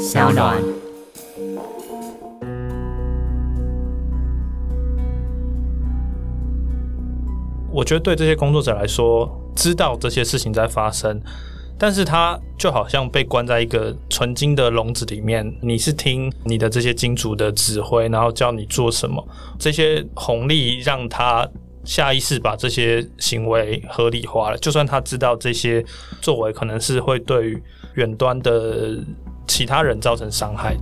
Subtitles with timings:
[0.00, 0.56] 小暖。
[7.70, 11.20] 我觉得对这些工作者来说，知道这些事情在发生，
[11.78, 19.22] 但是他就好像被关在一个纯金的笼子里面，你是听你的这些金主的指挥，然后教你做什么，
[19.58, 21.46] 这些红利让他
[21.84, 25.84] 下意识把这些行为合理化了，就算他知道这些
[26.22, 27.62] 作为可能是会对
[27.94, 28.98] 远端的
[29.50, 30.76] 其他人造成伤害。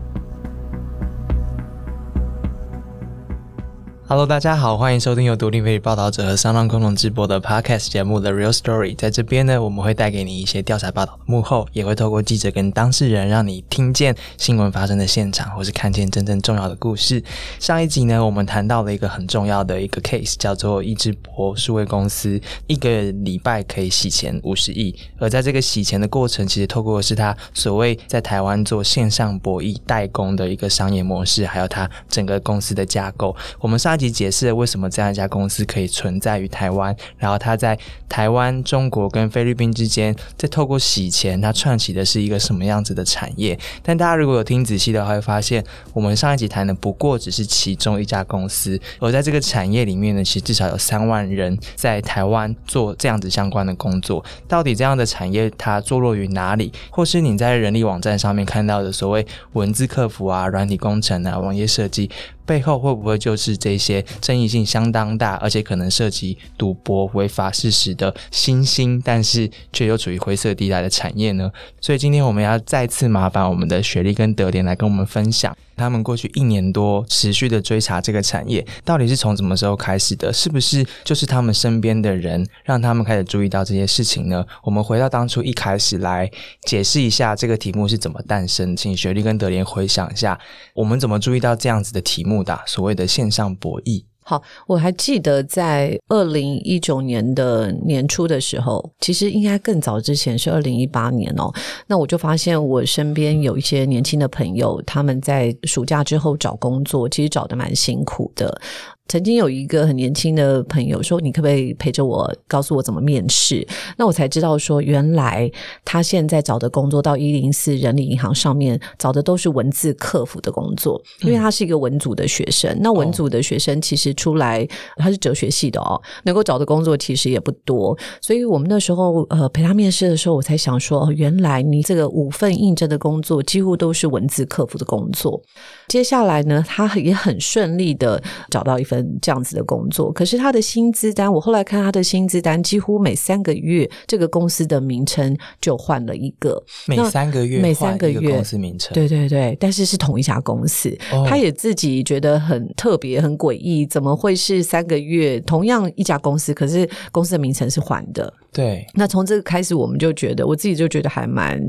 [4.11, 8.95] Hello，大家好，欢迎收听由独立媒体报道者和三浪共同直播的 Podcast 节目《The Real Story》。
[8.97, 17.23] 在这边呢，我们会带给你一些调查报道的幕后，也会透过记者跟当事人，让你听见新闻发生的现场，或是看见真正重要的故事。
[17.61, 33.37] 上一集呢，我们谈到了一个很重要的一个 case，叫做易智博数位公司一个礼拜可以洗钱五十亿，而在这个洗钱的过程，其实透过的是他所谓在台湾做线上博弈代工的一个商业模式，还有他整个公司的架构。
[33.61, 37.77] 我们上一集解释了为什么这样一家公司可以存在于台湾，然后它在
[38.09, 43.59] 台湾、中国跟菲律宾之间，再透过洗钱，它串起的是一个什么样子的产业？
[43.83, 54.25] 但大家如果有听仔细的话，会发现我们上一集谈的不过只是其中一家公司，而在这个产业里面呢，其实至少有三万人在台湾做这样子相关的工作。
[54.47, 56.73] 到底这样的产业它坐落于哪里？
[56.91, 62.11] 或是你在人力网站上面看到的所谓文字客服啊、软体工程啊、网页设计？
[62.49, 71.53] 背后会不会就是这些争议性相当大，而且可能涉及赌博、违法事实的新兴，但是却又处于灰色地带的产业呢？
[71.79, 80.33] 所以今天我们要再次麻烦我们的雪莉跟德莲来跟我们分享，他们过去一年多持续的追查这个产业，到底是从什么时候开始的？
[80.33, 84.43] 是不是就是他们身边的人让他们开始注意到这些事情呢？
[84.63, 86.31] 我们回到当初一开始来
[86.63, 90.39] 解释一下这个题目是怎么诞生，请雪莉跟德莲回想一下，
[90.73, 92.38] 我们怎么注意到这样子的题目。
[92.67, 94.05] 所谓的线上博弈。
[94.21, 101.51] 好，我还记得在二零一九年的年初的时候，其实应该更早之前是二零一八年哦。
[101.87, 108.61] 那我就发现我身边有一些年轻的朋友，他们在暑假之后找工作，其实找的蛮辛苦的。
[109.09, 115.51] 曾经有一个很年轻的朋友说：“你可不可以陪着我，告诉我怎么面试？”那我才知道说，原来
[115.83, 122.77] 他现在找的工作到一零四人力银行上面找的都是文字客服的工作，因为他是一个文组的学生。
[122.83, 127.97] 那文组的学生其实出来他是哲学系的哦，能够找的工作其实也不多。
[128.21, 135.41] 所以我们那时候呃陪他面试的时候，我才想说，哦，原来你这个五份应征的工作几乎都是文字客服的工作。
[135.89, 138.98] 接下来呢，他也很顺利的找到一份。
[139.21, 158.33] 这样子的工作，可是他的薪资单，我后来看他的薪资单，几乎每三个月这个公司的名称就换了一个，每三个月每三个月公司名称，对对对，但是是同一家公司，哦、他也自己觉得很特别、很诡异，怎么会是三个月同样一家公司，可是公司的名称是换的？
[158.51, 161.63] 对，那从这个开始，我们就觉得，我自己就觉得还蛮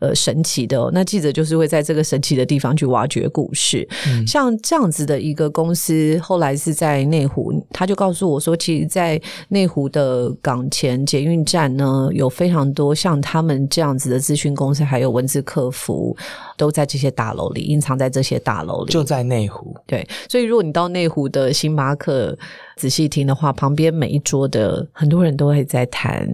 [0.00, 0.90] 呃神奇的、哦。
[0.92, 16.14] 那记者就是会在这个神奇的地方去挖掘故事，嗯、像这样子的一个公司，后来是在内湖，他就告诉我说，其实，在内湖的港前捷运站呢，有非常多像他们这样子的资讯公司，还有文字客服，
[16.58, 19.74] 都在这些大楼里，隐藏在这些大楼里，就在内湖。
[19.86, 22.36] 对，所以如果你到内湖的星巴克
[22.76, 26.28] 仔细听的话，旁边每一桌的很多人都会在谈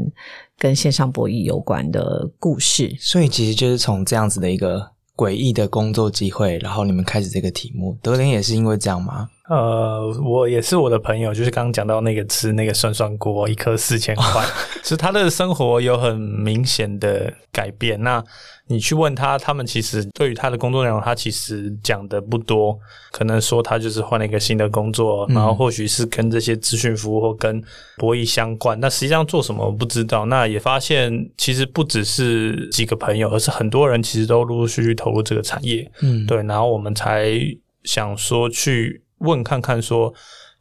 [0.59, 7.97] 跟线上博弈有关的故事，所以其实就是从这样子的一个诡异的工作机会，然后你们开始这个题目。
[8.03, 9.29] 德林也是因为这样吗？
[9.49, 14.45] 呃，我也是我的朋友，就是刚刚讲到那个吃那个涮涮锅，一颗四千块，
[14.83, 18.01] 其实他的生活有很明显的改变。
[18.03, 18.23] 那
[18.67, 22.77] 你去问他，他们其实对于他的工作内容，他其实讲的不多，
[23.13, 27.63] 可能说他就是换了一个新的工作，然后或许是跟这些资讯服务或跟
[27.99, 30.27] 博弈相关，那实际上做什么我不知道。
[30.27, 37.39] 那也发现其实不只是几个朋友，而是很多人其实都陆陆续续投入这个产业，嗯，对，然后我们才
[37.85, 39.01] 想说去。
[39.27, 40.13] 问看看说，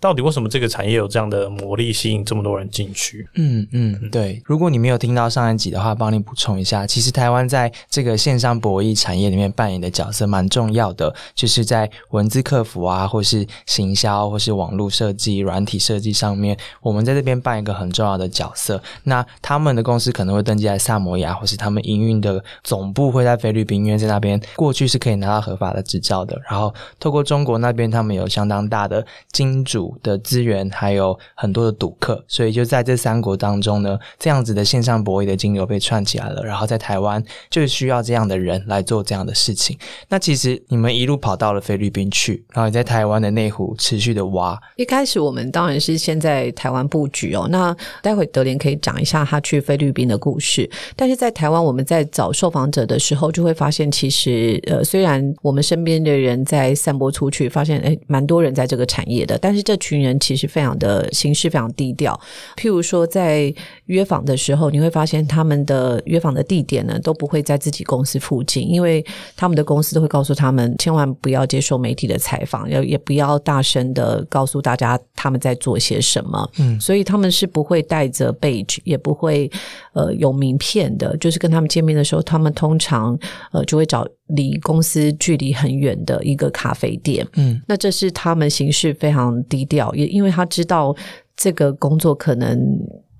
[0.06, 3.28] 到底为什么这个产业有这样的魔力，吸引这么多人进去？
[3.34, 4.40] 嗯嗯，对。
[4.46, 6.86] 如果你没有听到上一集的话，帮你补充一下。
[6.86, 18.80] 其实台湾在这个线上博弈产业里面扮演的角色蛮重要的，就是在文字客服啊，或是行销，或是网络设计、软体设计上面，我们在这边扮一个很重要的角色。
[19.06, 26.40] 那他们的公司可能会登记在萨摩亚，或是他们营运的总部会在菲律宾，因为在那边过去是可以拿到合法的执照的。
[26.48, 29.95] 然后透过中国那边，他们有相当大的金主。
[30.02, 36.44] 的资源，还有很多的赌客，所以就在这三国当中呢，这样子的线上博弈的金流被串起来了。
[36.44, 39.78] 然后在台湾就需要这样的人来做这样的事情。
[40.10, 44.60] 那其实你们一路跑到了菲律宾去，然后也在台湾的内湖持续的挖。
[44.76, 47.48] 一开始我们当然是先在台湾布局哦。
[47.50, 50.70] 那待会德林可以讲一下他去菲律宾的故事。
[50.96, 62.20] 但是在台湾，我们在找受访者的时候，就会发现，其实呃，虽然我们身边的人在散播出去，发现哎，蛮多人在这个产业的，但是这群人其实非常的形式非常低调。
[62.56, 63.54] 譬如说，在
[63.86, 69.06] 约访的时候，你会发现他们的约访的地点呢，都不会在自己公司附近，因为
[69.36, 76.50] 他们的公司都会告诉他们，千万不要接受媒体的采访，要也不要大声的告诉大家他们在做些什么。
[76.60, 79.50] 嗯，所以他们是不会带着 badge，也不会
[79.94, 81.16] 呃有名片的。
[81.18, 83.18] 就是跟他们见面的时候，他们通常
[83.52, 87.28] 呃就会找离公司距离很远的一个咖啡店。
[87.36, 90.96] 嗯，那这是他们行事非常低调，也因为他知道
[91.36, 92.58] 这个工作可能。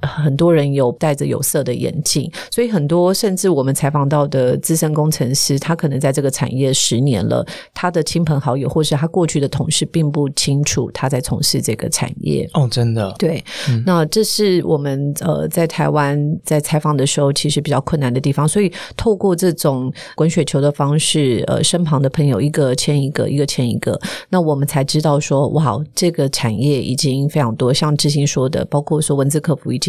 [0.02, 7.44] 很多人有戴着有色的眼镜，所以很多甚至我们采访到的资深工程师，他可能在这个产业十年了，
[7.74, 12.48] 他的亲朋好友或是他过去的同事并不清楚他在从事这个产业。
[12.54, 13.44] 哦，真的，对。
[13.86, 24.00] 那这是我们呃在台湾在采访的时候其实比较困难的地方，所以透过这种滚雪球的方式，呃，身旁的朋友一个签一个，一个签一个，
[24.30, 29.85] 那我们才知道说，哇，这个产业已经非常多，像志兴说的，包括说文字客服已经。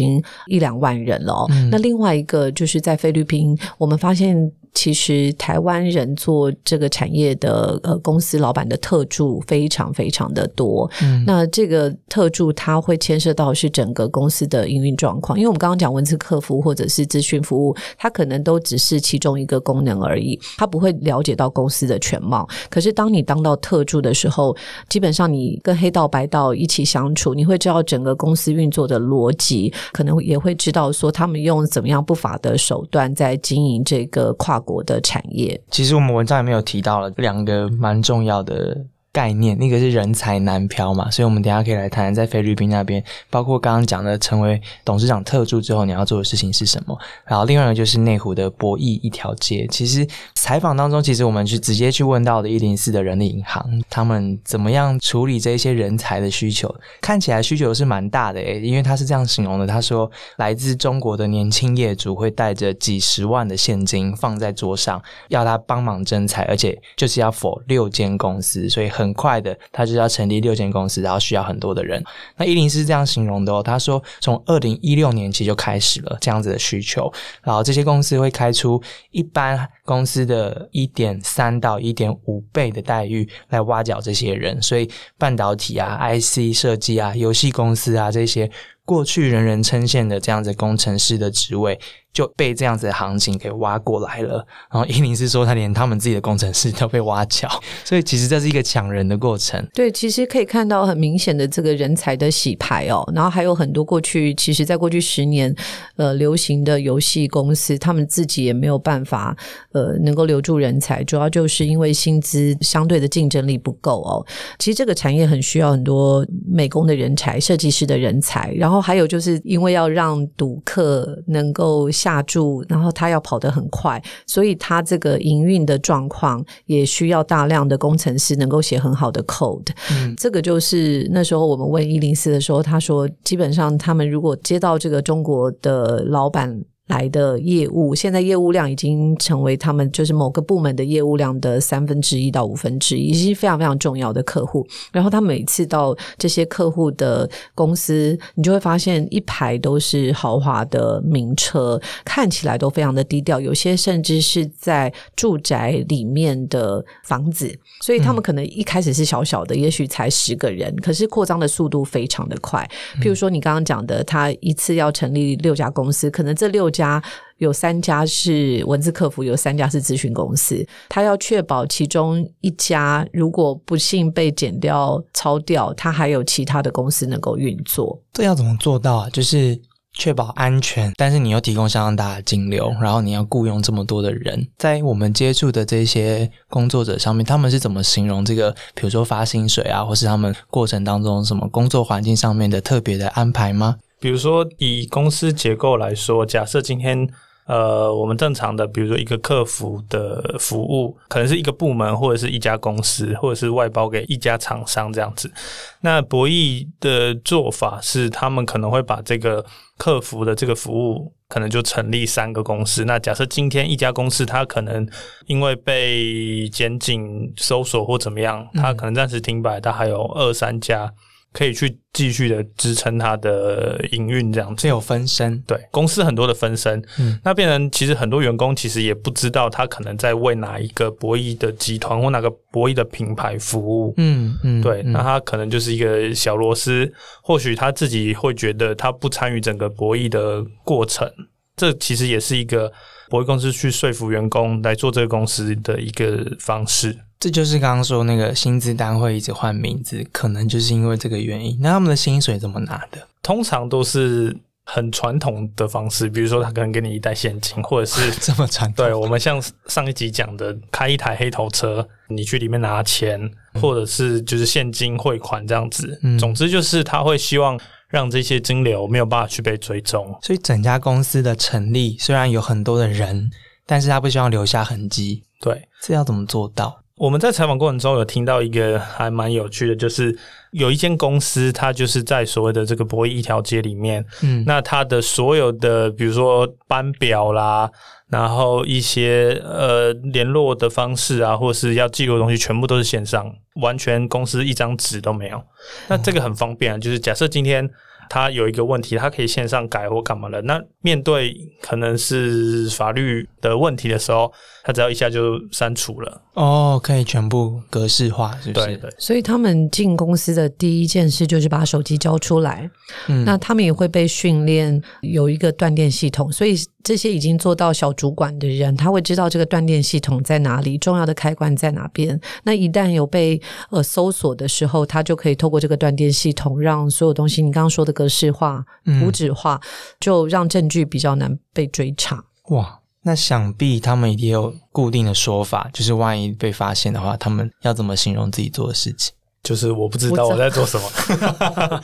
[0.47, 4.51] 一两万人了，那另外一个就是在菲律宾，我们发现。
[4.77, 22.47] 其实台湾人做这个产业的呃公司老板的特助非常非常的多，嗯那这个特助他会牵涉到是整个公司的营运状况，因为我们刚刚讲文字客服或者是资讯服务，它可能都只是其中一个功能而已，他不会了解到公司的全貌。
[22.69, 24.55] 可是当你当到特助的时候，
[24.89, 34.63] 基本上你跟黑道白道一起相处，你会知道整个公司运作的逻辑，可能也会知道说他们用怎么样不法的手段在经营这个跨。
[34.67, 38.77] 国的产业，其实我们文章里面有提到了两个蛮重要的。
[39.17, 46.95] 概念，那个是人才难漂嘛，所以我们等下可以来谈谈在菲律宾那边，包括刚刚讲的成为董事长特助之后你要做的事情是什么。
[47.25, 49.65] 然后另外一个就是内湖的博弈一条街。
[49.71, 56.71] 其实采访当中，其实我们去直接去问到的一零四的人力银行，他们怎么样处理这一些人才的需求？
[57.01, 69.06] 看起来需求是蛮大的诶，因为他是这样形容的，他说来自中国的年轻业主会带着几十万的现金放在桌上，要他帮忙征才，而且就是要否六间公司，所以很。
[69.07, 72.03] 很快的，他就要成立六间公司，然后需要很多的人。
[72.35, 77.11] 那伊林是这样形容的哦，他说从二零一六年起就开始了这样子的需求，
[77.41, 78.81] 然后这些公司会开出
[79.11, 88.49] 一般公司的一点三到一点五倍的待遇来挖角这些人，所以半导体啊、IC 设计啊、游戏公司啊这些
[88.83, 91.79] 过去人人称羡的这样子工程师的职位。
[92.17, 97.47] 就被这样子的行情给挖过来了，然后伊林是说他连他们自己的工程师都被挖角，
[97.85, 99.63] 所以其实这是一个抢人的过程。
[99.71, 105.55] 对，其实可以看到很明显的这个人才的洗牌哦，然后还有很多过去其实在过去十年
[105.97, 109.37] 呃流行的游戏公司，他们自己也没有办法
[109.73, 114.25] 呃能够留住人才，主要就是因为薪资相对的竞争力不够哦。
[114.57, 121.91] 其实这个产业很需要很多美工的人才、设计师的人才，然后还有就是因为要让赌客能够。
[122.07, 129.67] 下注，然后他要跑得很快，所以他这个营运的状况也需要大量的工程师能够写很好的 code。
[129.91, 136.63] 嗯，这个就是那时候我们问一零四的时候，他说基本上他们如果接到这个中国的老板。
[136.87, 144.65] 来的业务，现在业务量已经成为他们就是某个部门的业务量的三分之一到五分之一，已经非常非常重要的客户。
[144.91, 157.53] 然后他每次到这些客户的公司，你就会发现一排都是豪华的名车，看起来都非常的低调，有些甚至是在住宅里面的房子。
[157.81, 162.67] 所以他们可能一开始是小小的，也许才十个人，可是扩张的速度非常的快。
[163.01, 167.01] 譬如说你刚刚讲的，他一次要成立六家公司，可能这六家
[167.37, 170.65] 有三家是文字客服，有三家是咨询公司。
[170.87, 177.99] 他要确保其中一家如果不幸被剪掉、抄掉，他还有其他的公司能够运作。
[178.13, 179.09] 这要怎么做到啊？
[179.11, 179.59] 就是。
[179.99, 188.51] 确保安全，但是你又提供相当大的金流，然后你要雇佣这么多的人，在我们接触的这些工作者上面，他们是怎么形容这个？
[188.75, 193.77] 比如说发薪水啊，或是他们过程当中什么工作环境上面的特别的安排吗？
[193.99, 197.07] 比如说以公司结构来说，假设今天
[197.45, 205.31] 呃，我们正常的，比如说一个客服的服务，可能是一个部门或者是一家公司，或者是外包给一家厂商这样子。
[205.79, 209.45] 那博弈的做法是，他们可能会把这个
[209.77, 212.83] 客服的这个服务，可能就成立三个公司。
[212.83, 214.85] 那假设今天一家公司，它可能
[215.27, 220.93] 因为被检警搜索或怎么样，它可能暂时停摆，它还有二三家。
[221.33, 224.63] 可以去继续的支撑它的营运，这样子。
[224.63, 236.91] 这有分身，对公司很多的分身，嗯，那变成其实很多员工其实也不知道他可能在为哪一个博弈的集团或哪个博弈的品牌服务，嗯嗯，对，那他可能就是一个小螺丝，
[237.21, 241.07] 或许他自己会觉得他不参与整个博弈的过程，
[241.55, 242.71] 这其实也是一个
[243.09, 246.97] 博弈公司去说服员工来做这个公司的一个方式。
[247.19, 251.57] 这就是刚刚说那个薪资单会一直换名字，可能就是因为这个原因。
[251.61, 253.07] 那他们的薪水怎么拿的？
[253.23, 258.85] 通常都是很传统的方式，比如说他可能给你一袋现金，或者是 这么传统。
[258.85, 263.19] 对我们像上一集讲的，开一台黑头车，你去里面拿钱，
[263.55, 265.99] 或者是就是现金汇款这样子。
[266.03, 267.59] 嗯总之就是他会希望
[267.89, 270.15] 让这些金流没有办法去被追踪。
[270.21, 273.31] 所以整家公司的成立虽然有很多的人，
[273.65, 275.23] 但是他不希望留下痕迹。
[275.39, 276.83] 对，这要怎么做到？
[276.97, 280.17] 我们在采访过程中有听到一个还蛮有趣的，就是
[280.51, 287.69] 有一间公司，它就是在所谓的这个博弈一条街里面，嗯，那它的所有的，比如说班表啦，
[288.09, 295.39] 然后一些呃联络的方式啊，或是要记录的东西，全部都是线上，完全公司一张纸都没有。
[295.87, 297.69] 那这个很方便啊，就是假设今天。
[298.09, 300.41] 他有一个问题，他可以线上改或干嘛的。
[300.43, 304.31] 那面对可能是法律的问题的时候，
[304.63, 306.21] 他只要一下就删除了。
[306.33, 308.65] 哦，可以全部格式化，是不是？
[308.67, 308.93] 对对。
[308.97, 312.69] 所以他们进公司的第一件事就是把手机交出来。
[313.07, 313.25] 嗯。
[313.25, 322.19] 那他们也会被训练有一个断电系统，所以这些已经做到小主管的人，他会知道这个断电系统在哪里，重要的开关在哪边。
[322.43, 328.63] 那一旦有被呃搜索的时候，他就可以透过这个断电系统，让所有东西你刚刚说的格式化、
[328.99, 329.59] 图纸化，
[329.99, 332.23] 就让证据比较难被追查。
[332.49, 332.79] 哇！
[333.01, 339.13] 那想必他们也有固定的说法，就是万一被发现的话，他们要怎么形容自己做的事情？
[339.41, 341.83] 就是我不知道我在做什么。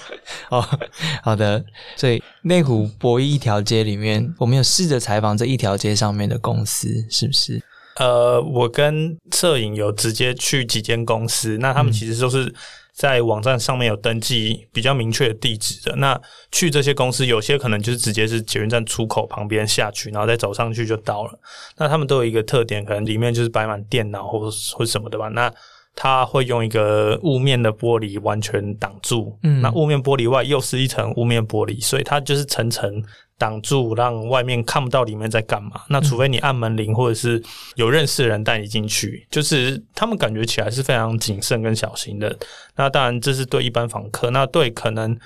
[0.51, 0.79] 哦，
[1.23, 1.63] 好的。
[1.95, 7.59] 所以内湖博弈一条街里面，我们有试着采访这一条街上面的公司，是不是？
[7.97, 12.53] 呃，我跟摄影有直接去几间公司，那他们其实都是。
[12.95, 16.19] 在网站上面有登记比较明确的地址的，那
[16.51, 21.39] 去这些公司，有些可能就是直接是捷运站出口旁边下去，然后再走上去就到了。
[21.77, 25.27] 那他们都有一个特点，可能里面就是摆满电脑或或什么的吧。
[25.29, 25.51] 那
[25.95, 33.03] 他会用一个雾面的玻璃完全挡住，嗯，那雾面玻璃外又是一层雾面玻璃，所以它就是层层。
[33.35, 35.81] 挡住，让外面看不到里面在干嘛。
[35.89, 37.43] 那除非你按门铃，或者是
[37.75, 42.33] 有认识的人带你进去，就是他们感觉起来是非常谨慎跟小心的。
[42.75, 44.29] 那当然，这是对一般访客。
[44.29, 45.17] 那对可能。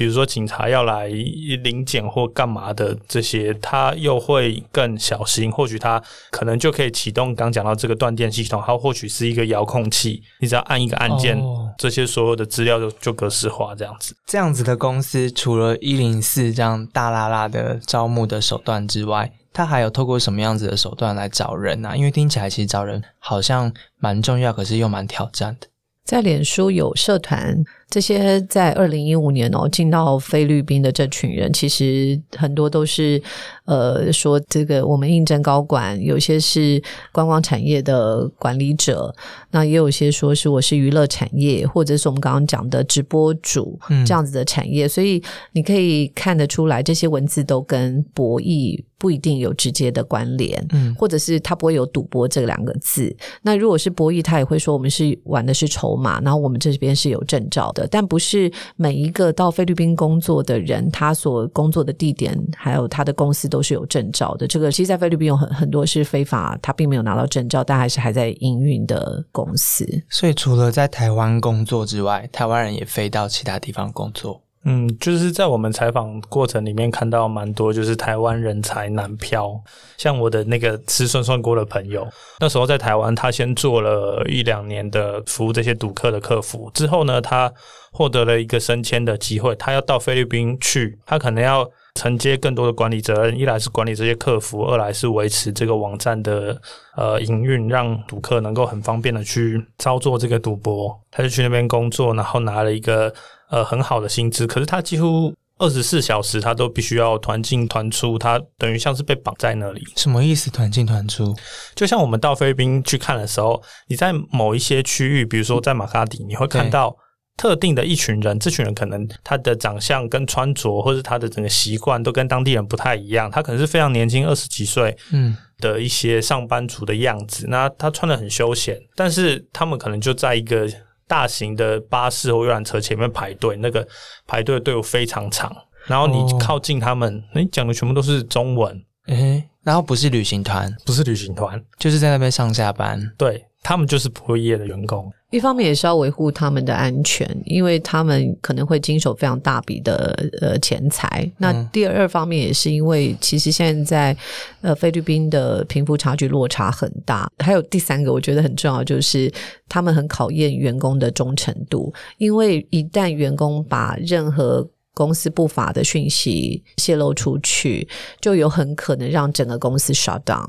[0.00, 5.52] 比如说警察要来临检或干嘛的这些，他又会更小心。
[5.52, 11.38] 或许他可能就可以启动刚讲到这个断电系统，它或许是一个遥控器，你只要按一个按键，
[11.76, 14.16] 这些所有的资料就就格式化这样子。
[14.26, 21.92] 这样子的公司，除了一零四这样大拉拉的招募的手段之外，他还有透过什么样子的手段来找人呢？
[21.94, 25.66] 因为听起来其实找人好像蛮重要，可是又蛮挑战的。
[26.06, 27.62] 在脸书有社团。
[27.90, 33.20] 这些在二零一五年哦进到菲律宾的这群人，其实很多都是
[33.64, 36.80] 呃说这个我们应征高管，有些是
[37.10, 39.12] 观光产业的管理者，
[39.50, 45.20] 那也有些说是我是娱乐产业，或者是我们刚刚讲的直播主这样子的产业，所以
[45.50, 53.12] 你可以看得出来，这些文字都跟博弈不一定有直接的关联，嗯，或者是他不会有赌博这两个字。
[53.42, 57.79] 那如果是博弈，他也会说我们是玩的是筹码，然后我们这边是有证照的。
[57.88, 64.46] 但不是每一个到菲律宾工作的人，他所工作的地点还有他的公司都是有证照的。
[64.46, 69.86] 这个其实，在菲律宾有很很多是非法，他并没有拿到证照，但还是还在营运的公司。
[70.08, 74.42] 所以，除了在台湾工作之外，台湾人也飞到其他地方工作。
[74.64, 79.58] 嗯，就是在我们采访过程里面看到蛮多，就是台湾人才南漂。
[79.96, 82.06] 像我的那个吃涮涮锅的朋友，
[82.40, 87.50] 那时候在台湾，他先做了一两年的服务这些赌客的客服，之后呢，他
[87.90, 96.60] 获得了一个升迁的机会，他要到菲律宾去，他可能要承接更多的管理责任，一来是管理这些客服，二来是维持这个网站的
[96.96, 100.94] 呃营运，让赌客能够很方便的去操作这个赌博。
[101.10, 103.10] 他就去那边工作，然后拿了一个。
[103.50, 109.82] 呃，很好的薪资，可是他几乎二十四小时他都必须要团进团出，他等于像是被绑在那里。
[109.96, 110.50] 什么意思？
[110.50, 111.36] 团进团出？
[111.74, 116.96] 就像我们到菲律宾去看的时候，你在某一些区域，比如说在马卡迪，你会看到
[117.36, 127.46] 特定的一群人，这群人可能他的长相跟穿着，或者他的整个习惯都跟当地人不太一样，他可能是非常年轻，二十几岁，嗯，的一些上班族的样子。
[127.48, 130.70] 那他穿的很休闲，但是他们可能就在一个。
[131.10, 133.84] 大型的巴士或游览车前面排队，那个
[134.28, 135.52] 排队的队伍非常长。
[135.86, 138.80] 然后你靠近他们，你讲的全部都是中文。
[139.06, 143.12] 诶，然后不是旅行团，不是旅行团，就是在那边上下班。
[143.18, 145.12] 对他们就是博业的员工。
[145.30, 151.30] 一方面也是要维护他们的安全，因为他们可能会经手非常大笔的呃钱财。
[151.38, 154.16] 那第二方面也是因为，其实现在
[154.60, 157.30] 呃菲律宾的贫富差距落差很大。
[157.38, 159.32] 还有第三个，我觉得很重要，就是
[159.68, 167.88] 他们很考验员工的忠诚度，因为一旦员工把任何公司不法的讯息泄露出去，
[168.20, 170.46] 就有很可能让整个公司 shut down。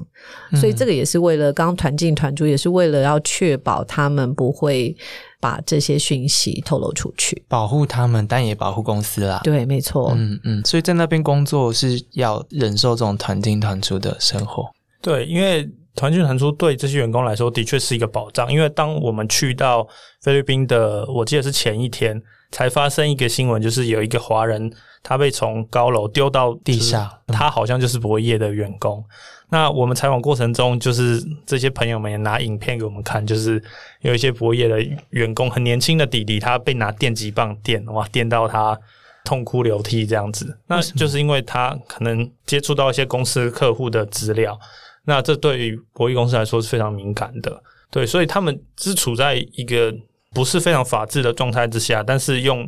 [0.59, 4.95] 所以这个也是为了刚团进团出，也是为了要确保他们不会
[5.39, 9.39] 把这些讯息透露出去，保护他们，但也保护公司啦。
[9.43, 10.13] 对，没错。
[10.15, 14.69] 嗯嗯，所以在那边工作是要忍受这种团进团出的生活。
[15.01, 18.51] 对，因为团进团出对这些员工来说的确是一个保障。
[18.51, 19.87] 因为当我们去到
[20.21, 22.21] 菲律宾的，我记得是前一天。
[22.53, 24.69] 才发生一个新闻，就是有一个华人，
[25.01, 29.01] 他被从高楼丢到地下，他好像就是博业的员工。
[29.49, 33.63] 那我们采访过程中，就是这些朋友们也拿影片给我们看，就是
[34.01, 38.77] 有一些博业的员工，很年轻的弟弟，他被拿电击棒电，哇，电到他
[39.23, 40.59] 痛哭流涕这样子。
[40.67, 44.59] 那就是因为他可能接触到一些公司客户的资料，
[45.05, 49.93] 那这对于博弈公司来说是非常敏感的，对，所以他们是处在一个。
[50.33, 52.65] 不是非常法治的状态之下，但是用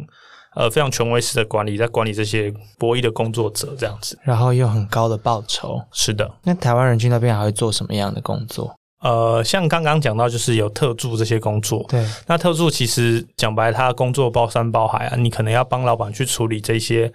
[0.53, 5.81] 呃非常权威式的管理在管理这些博弈的工作者这样子，然后又很高的报酬。
[5.93, 8.75] 是的，那台湾人去那边还会做什么样的工作？
[8.99, 11.85] 呃，像刚刚讲到，就是有特助这些工作。
[11.87, 17.09] 对，那特助其实讲白，他工作包山包海啊，你可能要帮老板去处理这些。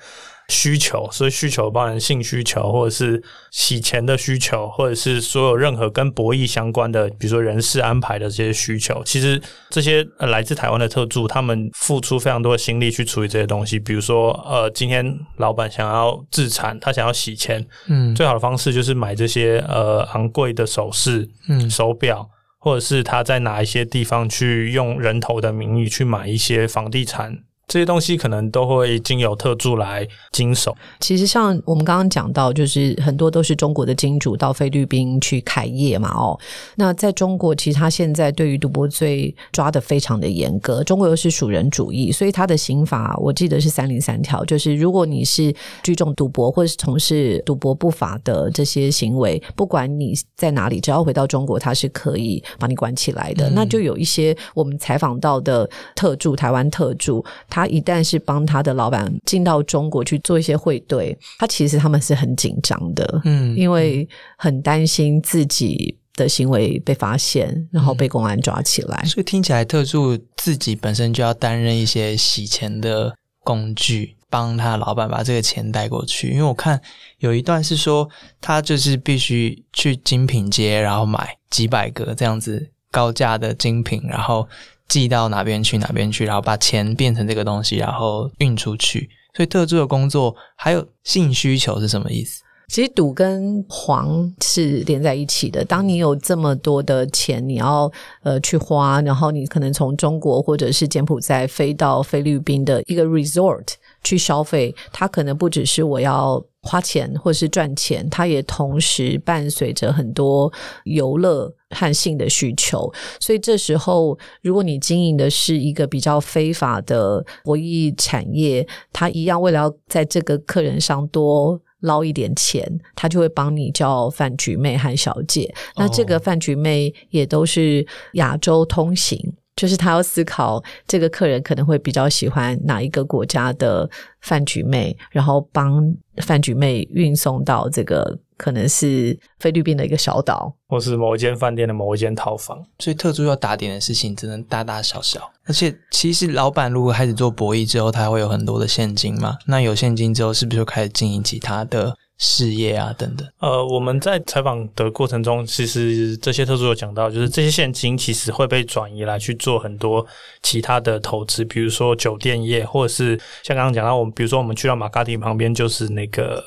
[0.48, 9.02] 需求，所以需求包含性需求，或者是洗钱的需求，或者是所有任何跟博弈相关的，比如说人事安排的这些需求。
[9.04, 13.78] 其实这些来自台湾的特助，他们付出非常多的心力去处理这些东西。
[13.78, 22.26] 比如说，呃，今天老板想要自产，他想要洗钱，嗯，最好的方式就是买这些呃昂贵的首饰，嗯，手表，
[22.58, 27.38] 或者是他在哪一些地方去用人头的名义去买一些房地产。
[27.68, 30.74] 这些东西可能都会经由特助来经手。
[31.00, 36.10] 其实像我们刚刚讲到，就是很多都是中国的金主到菲律宾去开业嘛。
[36.16, 36.38] 哦，
[36.76, 40.82] 那在中国，其实他现在对于赌博罪抓的非常的严格。
[40.82, 53.50] 中国又是属人主义，所以他的刑法我记得是三零三条，就是如果你是聚众赌博或者是从事赌博不法的这些行为，不管你在哪里，只要回到中国，他是可以把你关起来的。
[53.50, 57.22] 那就有一些我们采访到的特助，台湾特助。
[57.50, 69.04] 他一旦是帮他的老板进到中国去做一些汇兑，他其实他们是很紧张的，嗯，因为很担心自己的行为被发现，然后被公安抓起来。
[69.04, 76.30] 所以听起来，特助自己本身就要担任一些洗钱的工具，帮他老板把这个钱带过去。
[76.30, 76.80] 因为我看
[77.18, 78.08] 有一段是说，
[78.40, 84.48] 他就是必须去精品街，然后买几百个这样子高价的精品，然后。
[84.88, 89.08] 寄到哪边去哪边去，然后把钱变成这个东西，然后运出去。
[89.34, 92.42] 所以特助的工作还有性需求是什么意思？
[92.68, 95.64] 其实赌跟黄是连在一起的。
[95.64, 97.90] 当你有这么多的钱，你要
[98.22, 103.64] 呃去花，然后你可能从中国或者是柬埔寨飞到菲律宾的一个 resort
[104.02, 106.44] 去消费，它可能不只是我要。
[106.60, 110.52] 花钱或是赚钱，它也同时伴随着很多
[110.84, 112.92] 游乐和性的需求。
[113.20, 125.54] 所以这时候，如果你经营的是一个比较非法的博弈产业，它一样为了要在这个客人上多捞一点钱，他就会帮你叫饭局妹和小姐。
[125.76, 129.32] 那这个饭局妹也都是亚洲通行。
[129.58, 133.90] 就是他要思考这个客人可能会比较喜欢哪一个国家的
[134.20, 142.64] 饭局妹，然后帮饭局妹运送到这个可能是菲律宾的一个小岛，或是某一间饭店的某一间套房。
[142.78, 145.28] 所以特殊要打点的事情只能大大小小。
[145.46, 149.36] 而且其实老板如果开始做博弈之后，他会有很多的现金嘛？
[149.46, 153.26] 那有现金之后，是不是就开始经营其他的事业啊等等。
[153.38, 160.04] 呃，我们在采访的过程中，其实这些特助有讲到，就是这些现金其实会被转移来去做很多
[160.42, 166.42] 其他的投资，比如说酒店业，或者是像刚刚讲到，我们比如说我们去到马卡蒂旁边就是那个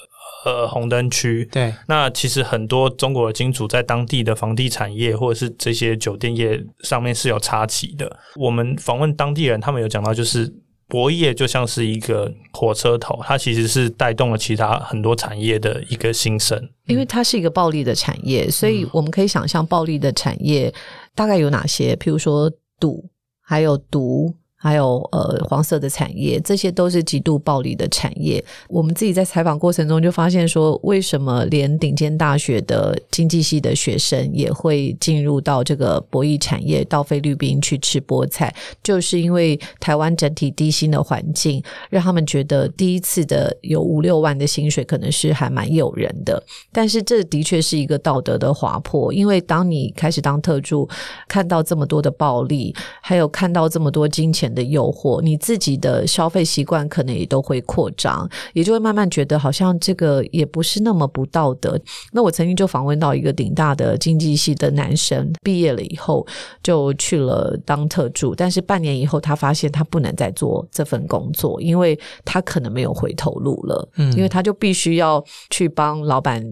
[0.46, 8.12] 呃红灯区，对，那其实很多中国的金主在当地的房地产业或者是这些酒店业上面是有插旗的。
[8.36, 10.52] 我们访问当地人，他们有讲到，就是
[10.92, 16.62] 博业就像是一个火车头，它其实是带动了其他很多产业的一个新生。
[16.88, 20.74] 因为它是一个暴利的产业，所以我们可以想象暴利的产业
[21.16, 23.10] 大概有哪些，譬如说赌，
[23.42, 24.36] 还有毒。
[24.64, 28.44] 还有呃黄色的产业，这些都是极度暴利的产业。
[28.70, 46.42] 我们自己在采访过程中就发现说，为什么连顶尖大学的经济系的学生也会进入到这个博弈产业，到菲律宾去吃菠菜，就是因为台湾整体低薪的环境，让他们觉得第一次的有五六万的薪水可能是还蛮诱人的。
[46.72, 50.88] 但是这的确是一个道德的滑坡，因为当你开始当特助，
[51.28, 54.51] 看到这么多的暴力，还有看到这么多金钱。
[54.54, 61.80] 的诱惑，你自己的消费习惯可能也都会扩张，也就会慢慢觉得好像这个也不是那么不道德。
[62.12, 66.26] 那我曾经就访问到一个顶大的经济系的男生，毕业了以后
[66.64, 73.90] 就去了当特助，但是半年以后他发现他不能再做这份工作，因为他可能没有回头路了。
[73.98, 76.44] 嗯，因为他就必须要去帮老板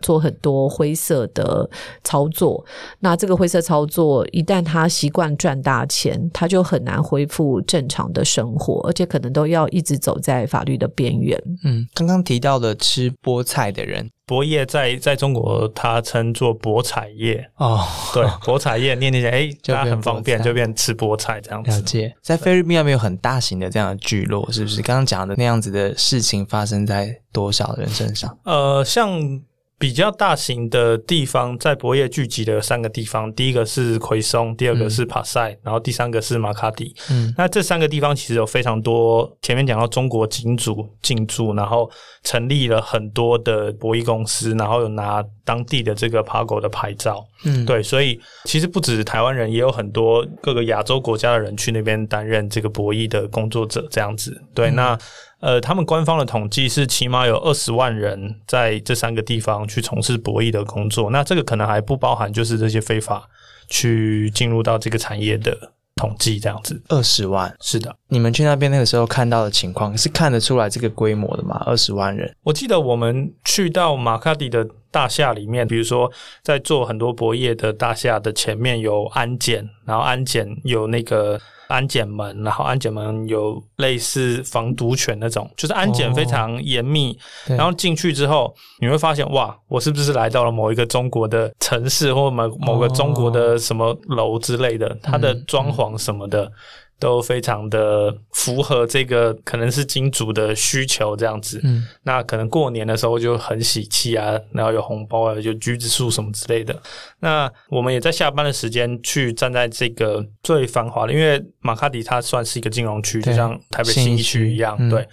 [0.00, 1.68] 做很多灰色的
[2.04, 2.64] 操作。
[3.00, 7.47] 那这个灰色操作一旦他习惯赚大钱，他就很难恢复。
[7.62, 11.40] 正常的生活，而且可能都要一直走在法律的边缘。
[11.64, 17.80] 嗯，刚刚提到的吃菠菜的人，博业在在中国，它称作博彩业哦。
[18.12, 21.70] 对，博彩业念念起来，哎， 就很方便，就变吃菠菜这样子。
[21.70, 24.50] 了解，在菲律宾有没有很大型的这样的聚落？
[24.52, 28.38] 是不是刚刚讲的那样子的事情发生在多少人身上？
[28.44, 29.40] 呃，像。
[29.78, 36.92] 比较大型的地方，在博业聚集的三个地方，第一个是奎松，第二个是帕塞，然后第三个是马卡迪。
[37.10, 41.88] 嗯，那这三个地方其实有非常多，前面讲到中国金主进驻，然后
[42.24, 47.24] 成立了很多的博弈公司，然后有拿当地的这个 Pago 的牌照。
[47.44, 54.42] 嗯，对，所以其实不止台湾人，也有很多各个亚洲国家的人去那边担任这个博弈的工作者，这样子。
[54.52, 54.98] 对，那。
[55.40, 61.10] 呃，他们官方的统计是起码有二十万人在这三个地方去从事博弈的工作。
[61.10, 63.28] 那这个可能还不包含就是这些非法
[63.68, 65.56] 去进入到这个产业的
[65.94, 66.80] 统计，这样子。
[66.88, 71.62] 二十万是的，你们去那边那个时候看到的情况是看得出来这个规模的吗？
[71.66, 72.34] 二十万人？
[72.42, 76.10] 我记得我们去到马卡迪的大厦里面，比如说
[76.42, 81.40] 在做很多博业的大厦的前面有安检，然后安检有那个。
[81.68, 87.14] 安检门，然后安检门有类似防毒犬那种，就是安检非常严密。
[87.46, 94.96] 然后进去之后，你会发现，哇，我是不是来到了某一个中国的城市，或某某个中国的什么楼之类的？
[95.02, 96.50] 它的装潢什么的。
[96.98, 106.74] 都非常的符合这个可能是金主的需求这样子，嗯，那可能过年的时候就很喜气啊，然后有红包啊，有橘子树什么之类的。
[107.20, 114.76] 那我们也在下班的时间去站在这个最繁华的，因为马卡迪它算是一个金融区，就像台北新一区一样。
[114.88, 115.06] 对，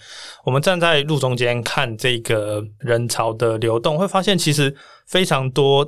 [0.44, 4.74] 我们站在路中间看这个人潮的流动，会发现其实
[5.06, 5.86] 非常多。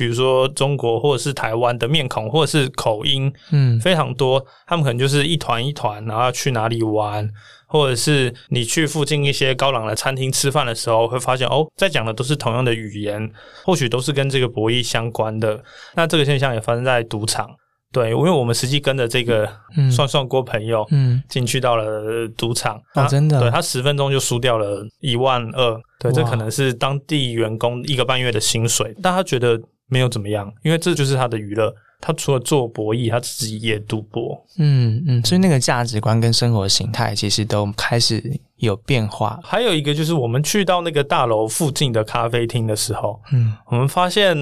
[0.00, 4.42] 比如说中国或者是台湾的面孔或者是口音，嗯，非常多。
[4.66, 7.28] 他们可能就是一团一团，然后要去哪里玩，
[7.66, 13.30] 或者是你去附近一些高档的餐厅吃饭的时候，会发现哦，在讲的都是同样的语言，
[13.62, 15.62] 或许都是跟这个博弈相关的。
[15.94, 17.50] 那这个现象也发生在赌场，
[17.92, 19.46] 对，因为我们实际跟着这个
[19.94, 29.60] 算算锅朋友，嗯，进去到了赌场，啊，真的，对他十分钟就输掉了一万二，对，这可能是当地员工一个半月的薪水，但他觉得。
[29.90, 31.74] 没有怎么样，因为这就是他的娱乐。
[32.02, 34.42] 他除了做博弈，他自己也赌博。
[34.56, 39.38] 嗯嗯，所以那个价值观跟生活形态其实都开始有变化。
[39.42, 44.34] 还有一个就是，我们去到那个大楼附近的咖啡厅的时候，嗯，我们发现，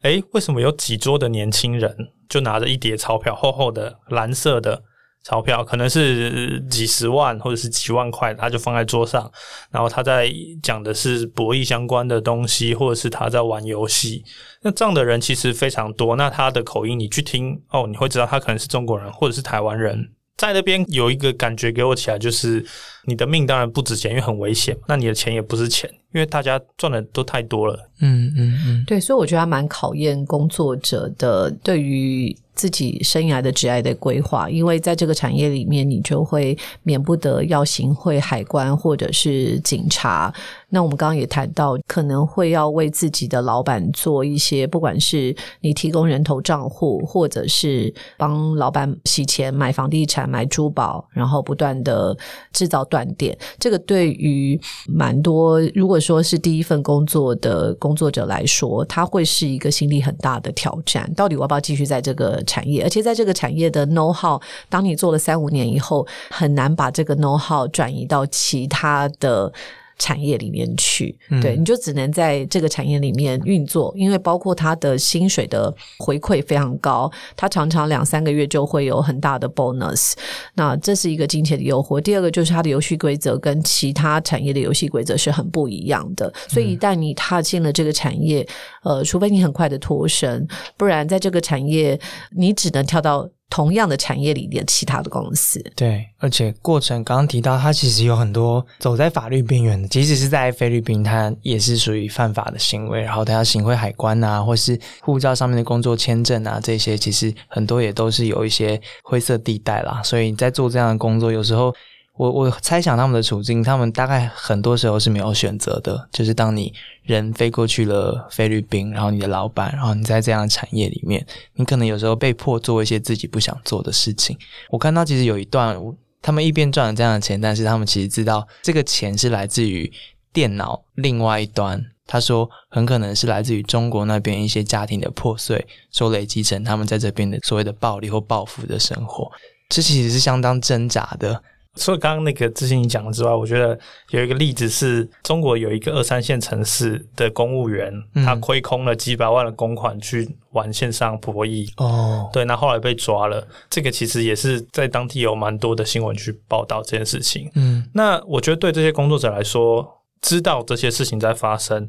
[0.00, 1.94] 哎，为什么有几桌的年轻人
[2.28, 4.82] 就拿着一叠钞票，厚厚的蓝色的？
[5.24, 9.30] 钞票可能是几十万或者是几万块，他就放在桌上，
[9.70, 10.30] 然后他在
[10.62, 14.22] 讲的是博弈相关的东西，或者是他在玩游戏。
[14.62, 16.14] 那这样的人其实非常多。
[16.14, 20.10] 那他的口音你去听哦，你会知道他可能是中国人或者是台湾人。
[20.36, 22.64] 在那边有一个感觉给我起来，就是
[23.06, 24.76] 你的命当然不值钱，因为很危险。
[24.86, 27.76] 那你的钱也不是钱，因因为大家赚的都太多了。
[28.00, 40.32] 嗯嗯嗯，对，所以我觉得还蛮考验工作者的对于自己生涯的职业的规划，因为在这个产业里面，你就会免不得要行贿、海关或者是警察。
[40.68, 52.16] 那我们刚刚也谈到，可能会要为自己的老板做一些，不管是你提供人头账户，或者是帮老板洗钱、买房地产、买珠宝，然后不断的
[52.52, 53.36] 制造断电。
[53.58, 61.12] 这个对于蛮多如果说是第一份工作的工作者来说，他会是一个心理很大的挑战。
[61.14, 62.84] 到底我要不要继续在这个产业？
[62.84, 69.52] 而且在这个产业的 know how，当你做了三五年以后，很难把这个 know how 转移到其他的。
[69.98, 80.12] 产业里面去，对，你就只能在这个产业里面运作，因为包括他的薪水的回馈非常高，他常常两三个月就会有很大的 bonus，
[80.54, 82.00] 那这是一个金钱的诱惑。
[82.00, 88.46] 第二个就是它的游戏规则跟其他产业的游戏规则是很不一样的，所以一旦你踏进了这个产业，
[88.82, 91.98] 呃，除非你很快的脱身，不然在这个产业
[92.36, 93.28] 你只能跳到。
[93.50, 103.00] 同样的产业里的其他的公司，对，而且过程刚刚提到，它其实有很多走在法律边缘的，即使是在菲律宾，它也是属于犯法的行为。
[103.00, 110.02] 然后它要行贿海关啊，或是护照上面的工作签证啊，这些其实很多也都是有一些灰色地带啦。
[110.02, 111.72] 所以你在做这样的工作，有时候。
[112.16, 116.08] 我我猜想他们的处境，他们大概很多时候是没有选择的。
[116.12, 116.72] 就是当你
[117.02, 124.38] 人飞过去了菲律宾，然后你的老板，然后你在这样的产业里面，你可能有时候被迫做一些自己不想做的事情。
[124.70, 125.76] 我看到其实有一段，
[126.22, 129.92] 他们一边赚了这样的钱，但是他们其实知道这个钱是来自于
[130.32, 131.84] 电脑另外一端。
[132.06, 139.28] 他说，很可能是来自于中国那边一些家庭的破碎，所累积成他们在这边的所谓的暴力或报复的生活。
[139.70, 141.42] 这其实是相当挣扎的。
[141.76, 143.78] 除了刚刚那个自信你讲的之外，我觉得
[144.10, 147.92] 有一个例子是中国有一个二三线城市的公务员，
[148.24, 151.68] 他亏空了几百万的公款去玩线上博弈。
[151.76, 153.46] 哦，对，那后来被抓了。
[153.68, 157.50] 这个其实也是在当地有蛮多的新闻去报道这件事情。
[157.54, 161.88] 嗯，那我觉得对这些工作者来说，知道这些事情在发生。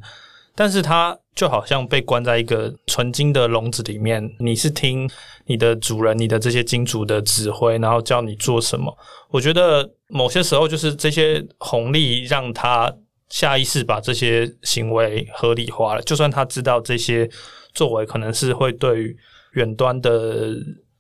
[0.56, 5.10] 但是他就好像被关在一个纯金的笼子里面，你是听
[5.46, 8.98] 你的主人、你的这些金主的指挥，然后叫你做什么。
[9.30, 12.96] 我觉得某些时候就是这些红利让他
[13.30, 17.30] 下意识把这些行为合理化了，就算他知道这些
[17.74, 19.14] 作为可能是会对
[19.54, 20.56] 远端的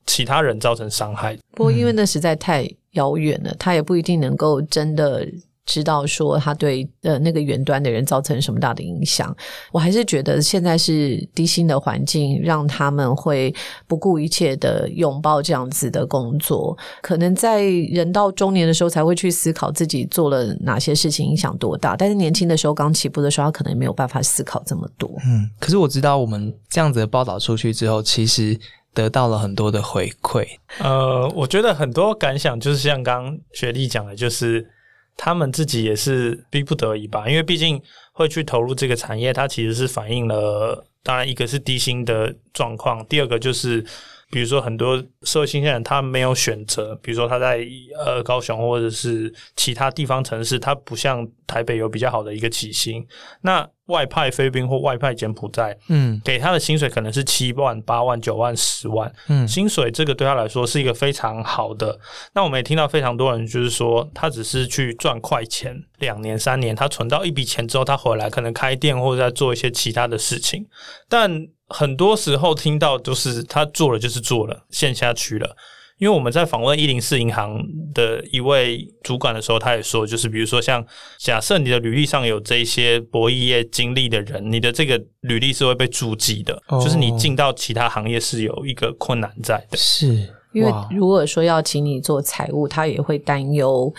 [0.05, 1.37] 其他人造成伤害。
[1.51, 5.25] 不过因为那实在太遥远了，他也不一定能够真的。
[5.65, 9.35] 知道说他对呃那个远端的人造成什么大的影响，
[9.71, 13.53] 我还是觉得现在是低薪的环境，让他们会
[13.87, 16.77] 不顾一切的拥抱这样子的工作。
[17.01, 25.09] 可能在人到中年的时候才会去思考自己做了哪些事情影响多大，但是年轻的时候刚起步的时候，他可能没有办法思考这么多。
[25.25, 28.55] 嗯，可是我知道我们这样子的报道出去之后，其实
[28.93, 30.45] 得到了很多的回馈。
[30.79, 34.69] 呃，我觉得很多感想就是像刚学弟讲的，就是。
[35.17, 43.83] 他们自己也是逼不得已吧，因为毕竟会去投入这个产业，它其实是反映了，当然一个是低薪的状况，第二个就是，
[44.29, 47.65] 比如说很多社会新鲜人他没有选择，比如说他在
[48.05, 53.05] 呃高雄或者是其他地方城市，他不像台北有比较好的一个起薪，
[53.41, 53.69] 那。
[53.87, 61.99] 外派菲律宾或外派柬埔寨，嗯，给他的薪水可能是七万、八万、九万、十万，嗯，薪水这个对他来说是一个非常好的。
[62.33, 70.65] 那我们也听到非常多人就是说，他只是去赚快钱，两年、三年，他存到一笔钱之后，他回来可能开店或者在做一些其他的事情。
[71.07, 75.55] 但很多时候听到都是他做了就是做了，陷下去了。
[75.97, 77.57] 因为我们在访问一零四银行
[77.93, 80.85] 的一位主管的时候，他也说，就是比如说像
[81.17, 89.77] 假设你的履历上有这些博弈业经历的人，你的这个履历是会被注记的，就是你进到其他行业是有一个困难在的。
[89.77, 90.34] 是。
[90.55, 93.93] 因为如果说要请你做财务，他也会担忧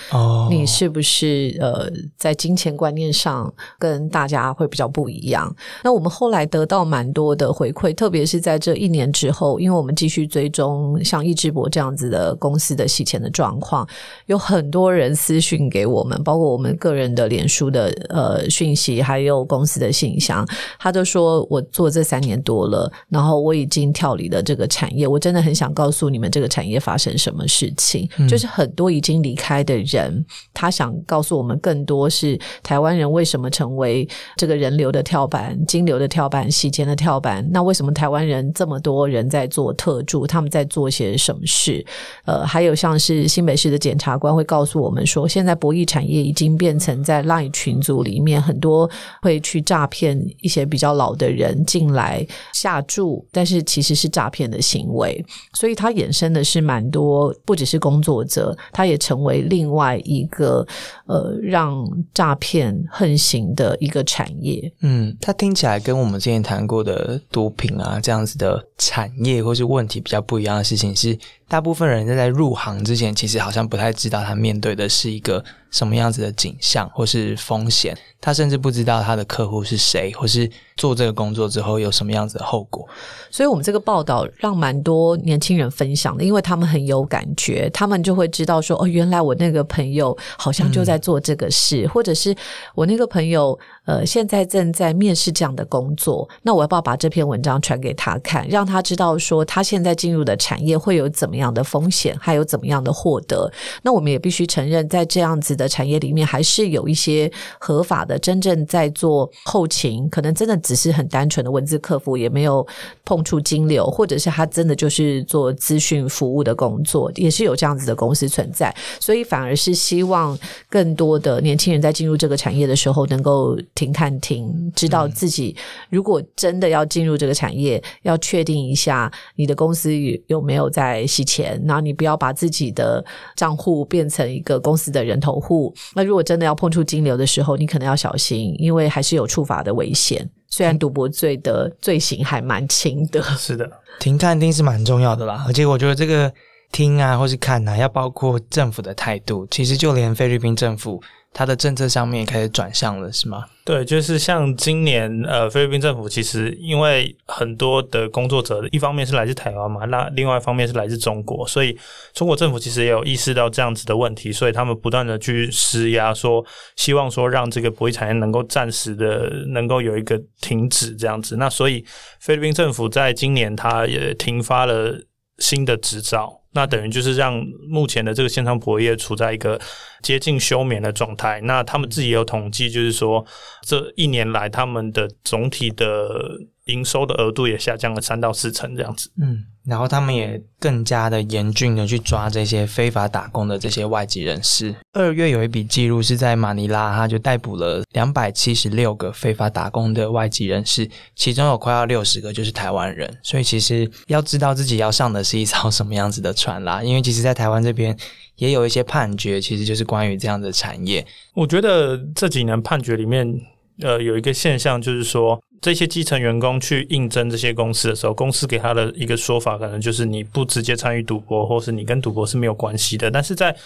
[0.51, 5.55] 你是不是呃在金钱观念上跟大家会比较不一样。
[5.85, 13.87] 那我们后来得到蛮多的回馈，特别是在这一年之后，因为我们继续追踪像易智博这样子的公司的洗钱的状况，
[14.25, 20.43] 有很多人私讯给我们，包括我们个人的脸书的呃讯息，还有公司的信箱，
[20.79, 26.46] 他都说我做这三年多了，然后我已经跳离了这个产业，我真的很想告诉你们这个。
[26.47, 28.09] 个产业发生什么事情。
[28.29, 37.47] 就是很多已经离开的人，他想告诉我们更多是台湾人为什么成为这个人流的跳板、金流的跳板、洗钱的跳板。
[37.51, 40.27] 那为什么台湾人这么多人在做特助？
[40.27, 41.85] 他们在做些什么事？
[42.25, 48.89] 呃，还有像是新北市的检察官会告诉我们说，现在博弈产业已经变成在 LINE 群组里面很多
[49.23, 60.67] 会去诈骗一些比较老的人进来下注，但是其实是诈骗的行为，所以它衍生的是蛮多，不只是工作者，他也成为另外一个
[61.07, 64.73] 呃让诈骗横行的一个产业。
[64.81, 71.19] 嗯，它听起来跟我们之前谈过的毒品啊这样子的产业或是问题比较不一样的事情是。
[71.49, 82.85] 大部分人在在入行之前，其实好像不太知道他面对的是一个什么样子的景象或是风险，他甚至不知道他的客户是谁，或是做这个工作之后有什么样子的后果。
[83.31, 92.35] 所以，我们这个报道让蛮多年轻人分享的，因为他们很有感觉，他们就会知道说：“哦，原来我那个朋友好像就在做这个事，或者是
[92.75, 96.29] 我那个朋友呃，现在正在面试这样的工作。
[96.43, 103.53] 那我要不要把这篇文章传给他看，让他知道说他现在进入的产业会有怎么？”样的风险，还有怎么样的获得？
[103.83, 112.67] 那我们也必须承认，在这样子的产业里面，还是有一些合法的、真正在做后勤，可能真的只是很单纯的文字客服，也没有
[113.05, 118.75] 碰触金流，或者是他真的就是做资讯服务的工作，也是有这样子的公司存在。
[118.99, 120.39] 所以反而是希望
[120.71, 125.55] 更多的年轻人在进入这个产业的时候，能够停看停，知道自己
[125.91, 129.93] 如果真的要进入这个产业，要确定一下你的公司
[130.29, 131.27] 有没有在洗。
[131.27, 135.75] 钱，然后你不要把自己的账户变成一个公司的人头户。
[135.93, 140.31] 那如果真的要碰触金流的时候，你可能要小心，因为还是有触法的危险。
[140.49, 145.45] 虽然赌博罪的罪行还蛮轻的，是的，停看听是蛮重要的啦。
[145.49, 146.33] 而且我觉得这个
[146.71, 149.45] 听啊，或是看啊，要包括政府的态度。
[149.51, 151.03] 其实就连菲律宾政府。
[151.37, 153.45] 它的政策上面开始转向了，是吗？
[153.63, 161.79] 对，就是像今年，呃，菲律宾政府其实因为很多的工作者，一方面是来自台湾嘛，那另外一方面是来自中国，所以
[162.15, 166.43] 中国政府其实也有意识到这样子的问题，所以他们不断的去施压，说
[166.77, 171.37] 希望说让这个博弈产业能够暂时的能够有一个停止这样子。
[171.37, 171.85] 那所以
[172.19, 174.99] 菲律宾政府在今年，他也停发了
[175.37, 176.41] 新的执照。
[176.57, 179.61] 那等于就是让目前的这个线上博业处在一个
[180.03, 181.41] 接近休眠的状态。
[181.43, 183.25] 那他们自己有统计，就是说
[183.65, 186.19] 这一年来他们的总体的。
[186.67, 189.11] 营收的额度也下降了三到四成这样子。
[189.21, 194.75] 嗯，然后他们也更加的严峻的去抓这些非法打工的这些外籍人士。
[194.93, 203.17] 二月有一笔记录是在马尼拉，他就逮捕了两百七十六个非法打工的外籍人士，其中有快要六十个就是台湾人。
[203.23, 207.97] 所以其实要知道自己要上的是一艘什么样子的船啦， 因为其实，在台湾这边
[208.37, 211.07] 也有一些判决，其实就是关于这样的产业。
[211.35, 213.41] 我觉得这几年判决里面，
[213.83, 215.41] 呃，有一个现象就是说。
[215.61, 223.11] 这些基层员工去应征这些公司的时候，公司给他的一个说法，可能就是你不直接参与赌博，或是你跟赌博是没有关系的。
[223.11, 223.57] 但是在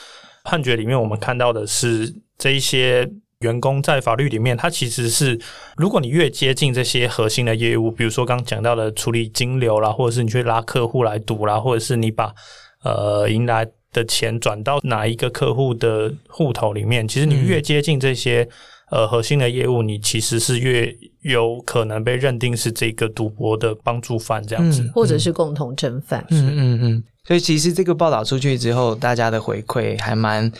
[0.44, 3.08] 判决里面，我们看到的是，这一些
[3.40, 5.38] 员工在法律里面，他其实是，
[5.76, 12.32] 如果你越接近这些核心的业务，比如说刚讲到的处理金流啦，或者是你去拉客户来赌啦，或者是你把
[12.84, 18.48] 呃迎来的钱转到哪一个客户的户头里面，其实你越接近这些。
[18.90, 26.24] 呃，核心的业务，你其实是越有可能被认定是这个赌博的帮助犯这样子，或者是共同正犯。
[26.30, 27.04] 嗯嗯嗯。
[27.24, 30.50] 所以其实这个报道出去之后，大家的回馈还蛮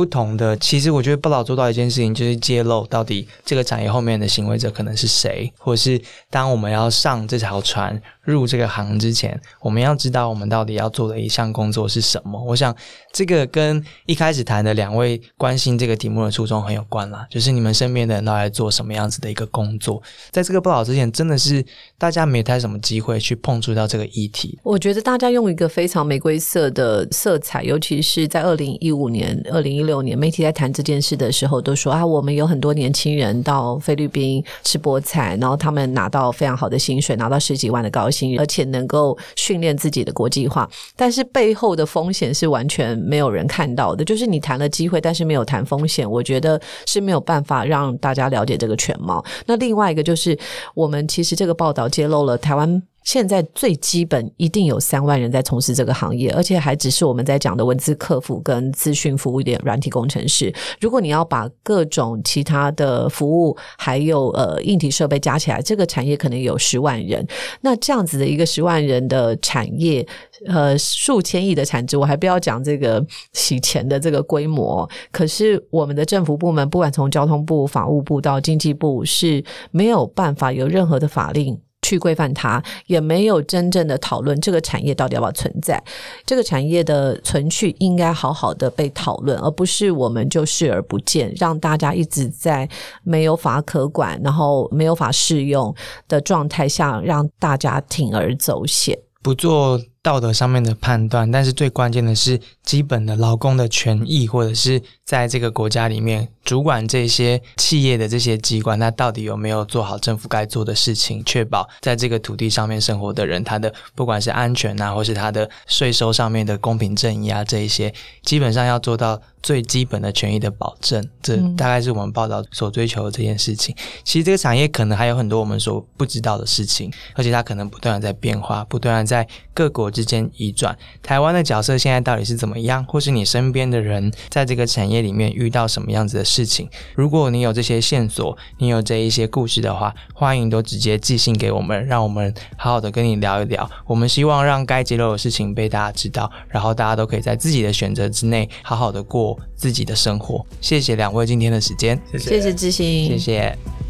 [0.00, 0.56] 不同的。
[0.56, 8.00] 其实我觉得不老做到一件事情，就是揭露到底这个产业后面的行为者可能是谁，或者是当我们要上这条船。
[8.22, 12.40] 入这个行之前，我们要知道我们到底要做的一项工作是什么。
[12.44, 12.72] 我想
[13.12, 20.00] 这个跟一开始谈的两位关心这个题目的初衷很有关啦，就是你们身边的人都在做什么样子的一个工作。
[20.30, 21.64] 在这个不老之前，真的是
[21.98, 24.56] 大家没太什么机会去碰触到这个议题。
[24.62, 38.20] 我觉得大家用一个非常玫瑰色的色彩，尤其是在二零一五年、二零一六年，媒体在谈这件事的时候，都说啊，我们有很多年轻人到菲律宾吃菠菜，然后他们拿到非常好的薪水，拿到十几万的高薪。
[38.38, 44.04] 而且能够训练自己的国际化，但是背后的风险是完全没有人看到的。
[44.04, 49.24] 就是你谈了机会，但是没有谈风险，我觉得是没有办法让大家了解这个全貌。
[49.46, 50.38] 那另外一个就是，
[50.74, 60.52] 我们其实这个报道揭露了台湾现在最基本一定有三万人在从事这个行业，而且还只是我们在讲的文字客服跟资讯服务的软体工程师。
[60.80, 67.26] 如果你要把各种其他的服务还有呃硬体设备加起来，这个产业可能有十万人。
[67.60, 70.06] 那这样子的一个十万人的产业，
[70.46, 74.88] 呃，数千亿的产值，我还不要讲这个洗钱的这个规模。
[75.10, 81.58] 可是我们的政府部门，不管从交通部、法务部到经济部，是没有办法有任何的法令。
[81.90, 85.82] 去规范它，也没有真正的讨论这个产业到底要不要存在。
[86.24, 92.68] 这个产业的存续应该好好的被讨论，而不是我们就视而不见，让大家一直在
[93.02, 95.74] 没有法可管，然后没有法适用
[96.06, 101.30] 的状态下，让大家铤而走险，不做道德上面的判断。
[101.30, 106.28] 但是最关键的是基本的劳工的权益，或者是在这个国家里面。
[106.42, 117.92] 主管这些企业的这些机关，那到底有没有做好政府该做的事情，确保在这个土地上面生活的人，他的不管是安全啊，或是他的税收上面的公平正义啊，这一些
[118.22, 121.06] 基本上要做到最基本的权益的保证。
[121.22, 123.76] 这大概是我们报道所追求的这件事情。
[124.02, 130.74] 其实这个产业可能还有很多我们所不知道的事情，而且它可能不断的在变化，不断的在各国之间移转。
[131.02, 136.24] 台湾的角色现在到底是怎么样，或是你身边的人在这个产业里面遇到什么样子的？
[136.30, 143.68] 事情，如果你有这些线索，你有这一些故事的话，欢迎都直接寄信给我们，让我们好好的跟你聊一聊。
[143.84, 150.46] 我们希望让该揭露的事情被大家知道，然后大家都可以在自己的选择之内，好好的过自己的生活。
[150.60, 153.89] 谢谢两位今天的时间，谢谢知心，谢谢。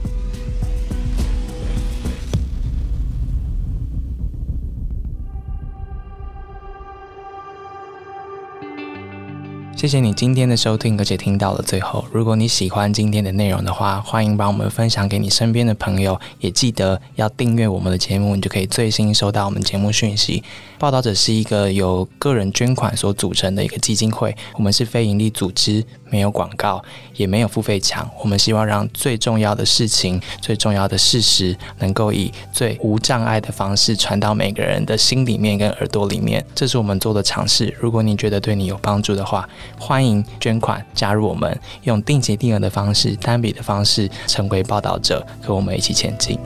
[9.81, 12.05] 谢谢你今天的收听，而且听到了最后。
[12.13, 20.45] 如果你喜欢今天的内容的话，欢迎把我们分享给你身边的朋友，也记得要订阅我们的节目，你就可以最新收到我们节目讯息。
[20.81, 26.83] 报道者是一个由个人捐款所组成的一个基金会，我们是非营利组织，没有广告，
[27.17, 28.11] 也没有付费墙。
[28.19, 36.43] 我们希望让最重要的事情、最重要的事实，能够以最无障碍的方式传到每个人的心里面跟耳朵里面。
[36.55, 37.75] 这是我们做的尝试。
[37.79, 39.47] 如果你觉得对你有帮助的话，
[39.79, 46.39] 欢迎捐款加入我们，用定期定额的方式、单笔的方式成为报道者，和我们一起前进。